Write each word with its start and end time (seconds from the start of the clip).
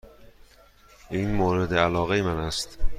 این 1.09 1.31
مورد 1.31 1.73
علاقه 1.73 2.21
من 2.21 2.37
است. 2.37 2.79